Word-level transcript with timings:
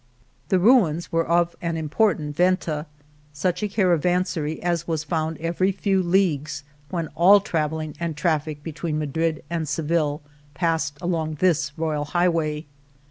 The 0.49 0.57
ruins 0.57 1.11
were 1.11 1.27
of 1.27 1.55
an 1.61 1.77
important 1.77 2.35
Venta, 2.35 2.87
such 3.33 3.61
a 3.61 3.67
caravanserai 3.67 4.59
as 4.63 4.87
was 4.87 5.03
found 5.03 5.37
every 5.37 5.71
few 5.71 6.01
leagues 6.01 6.63
when 6.89 7.07
all 7.09 7.39
travelling 7.39 7.95
and 7.99 8.17
traffic 8.17 8.63
be 8.63 8.71
tween 8.73 8.97
Madrid 8.97 9.43
and 9.47 9.69
Seville 9.69 10.23
passed 10.55 10.97
along 11.03 11.35
this 11.35 11.71
royal 11.77 12.05
highway. 12.05 12.65